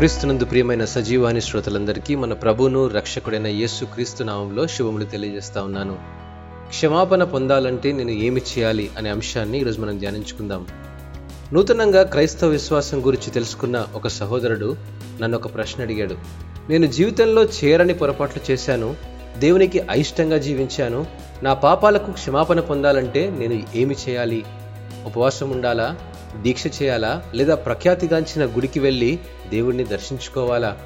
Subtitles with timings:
[0.00, 5.98] క్రీస్తునందు ప్రియమైన సజీవాని శ్రోతలందరికీ మన ప్రభువును రక్షకుడైన యేసు క్రీస్తు నామంలో శుభములు తెలియజేస్తా ఉన్నాను.
[6.68, 10.66] క్షమాపణ పొందాలంటే నేను ఏమి చేయాలి అనే అంశాన్ని ఈరోజు మనం ధ్యానించుకుందాం.
[11.52, 14.76] నూతనంగా క్రైస్తవ విశ్వాసం గురించి తెలుసుకున్న ఒక సహోదరుడు
[15.20, 16.14] నన్ను ఒక ప్రశ్న అడిగాడు.
[16.70, 18.96] నేను జీవితంలో చేరని పొరపాట్లు చేశాను
[19.38, 21.06] దేవునికి అయిష్టంగా జీవించాను
[21.42, 24.44] నా పాపాలకు క్షమాపణ పొందాలంటే నేను ఏమి చేయాలి?
[25.06, 25.96] ఉపవాసం ఉండాలా?
[26.42, 29.18] దీక్ష చేయాలా లేదా ప్రఖ్యాతిగాంచిన గుడికి వెళ్ళి
[29.50, 30.78] దేవుణ్ణి దర్శించుకోవాలా?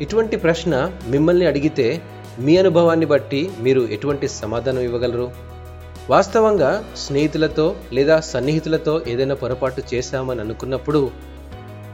[0.00, 2.02] ఇటువంటి ప్రశ్న మిమ్మల్ని అడిగితే
[2.38, 5.30] మీ అనుభవాన్ని బట్టి మీరు ఎటువంటి సమాధానం ఇవ్వగలరు?
[6.10, 11.10] వాస్తవంగా స్నేహితులతో లేదా సన్నిహితులతో ఏదైనా పొరపాటు చేశామని అనుకున్నప్పుడు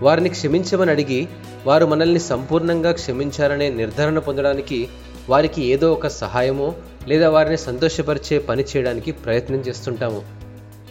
[0.02, 1.28] వారిని క్షమించమని అడిగి
[1.66, 4.88] వారు మనల్ని సంపూర్ణంగా క్షమించారనే నిర్ధారణ పొందడానికి
[5.28, 6.74] వారికి ఏదో ఒక సహాయమో
[7.08, 10.22] లేదా వారిని సంతోషపరిచే పని చేయడానికి ప్రయత్నం చేస్తుంటాము.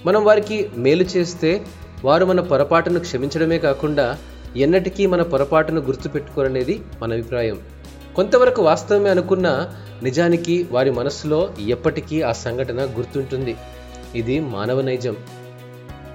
[0.06, 1.62] మనం వారికి మేలు చేస్తే
[2.04, 4.18] వారు మన పొరపాటును క్షమించడమే కాకుండా
[4.58, 7.60] ఎన్నటికీ మన పొరపాటును గుర్తుపెట్టుకోరనేది మన అభిప్రాయం.
[8.16, 9.70] కొంతవరకు వాస్తవమే అనుకున్న
[10.04, 13.56] నిజానికి వారి మనస్సులో ఎప్పటికీ ఆ సంఘటన గుర్తుంటుంది.
[14.16, 15.16] ఇది మానవ నైజం.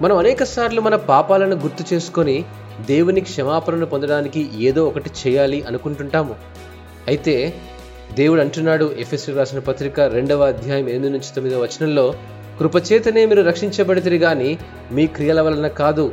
[0.01, 2.45] మనం అనేకసార్లు మన పాపాలను గుర్తు చేసుకొని
[2.85, 6.35] దేవుని క్షమాపణను పొందడానికి ఏదో ఒకటి చేయాలి అనుకుంటుంటాము.
[7.07, 7.53] అయితే
[8.13, 12.13] దేవుడు అంటున్నాడు ఎఫ్ఎస్సి రాసిన పత్రిక రెండవ అధ్యాయం ఎనిమిది నుంచి తొమ్మిదవ వచనంలో
[12.59, 14.57] కృపచేతనే మీరు రక్షించబడితే గాని
[14.91, 16.11] మీ క్రియల వలన కాదు.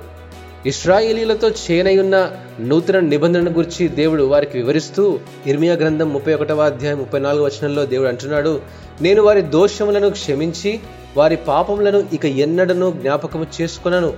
[0.67, 7.45] ఇస్రాయేలీలతో చేనయున్న నూతన నిబంధన గురించి దేవుడు వారికి వివరిస్తూ ఇర్మియా గ్రంథం ముప్పై ఒకటవ అధ్యాయం ముప్పై నాలుగు
[7.45, 8.61] వచనంలో దేవుడు అంటున్నాడు
[9.01, 10.81] నేను వారి దోషములను క్షమించి
[11.17, 14.13] వారి పాపములను ఇక ఎన్నడను జ్ఞాపకము చేసుకొనను.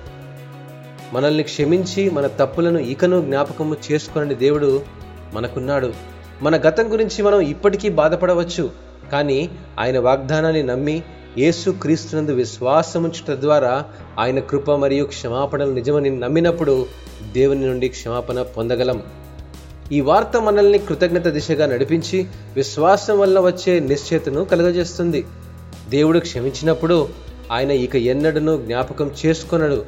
[1.13, 4.83] మనల్ని క్షమించి మన తప్పులను ఇకను జ్ఞాపకము చేసుకొనని దేవుడు
[5.35, 5.92] మనకున్నాడు.
[6.42, 8.70] మన గతం గురించి మనం ఇప్పటికీ బాధపడవచ్చు
[9.13, 11.03] కానీ ఆయన వాగ్దానాన్ని నమ్మి
[11.39, 13.84] యేసు క్రీస్తునందు విశ్వాసముంచుట ద్వారా
[14.19, 16.87] ఆయన కృప మరియు క్షమాపణలు నిజమని నమ్మినప్పుడు
[17.33, 19.03] దేవుని నుండి క్షమాపణ పొందగలం.
[19.93, 22.27] ఈ వార్త మనల్ని కృతజ్ఞత దిశగా నడిపించి
[22.57, 25.27] విశ్వాసం వల్ల వచ్చే నిశ్చయతను కలుగజేస్తుంది.
[25.89, 27.08] దేవుడు క్షమించినప్పుడు
[27.52, 29.85] ఆయన ఇక ఎన్నడను జ్ఞాపకం చేసుకొనడు.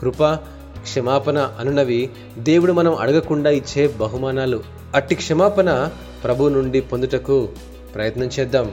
[0.00, 0.24] కృప
[0.82, 4.62] క్షమాపణ అనునవి దేవుడు మనం అడగకుండా ఇచ్చే బహుమానాలు.
[4.94, 5.88] అట్టి క్షమాపణ
[6.24, 7.48] ప్రభు నుండి పొందుటకు
[7.94, 8.72] ప్రయత్నం చేద్దాం.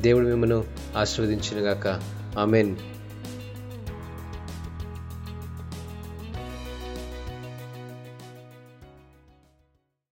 [0.00, 0.64] దేవుడు మిమ్మను
[0.96, 1.86] ఆశీర్వదించినగాక
[2.38, 2.76] ఆమెన్.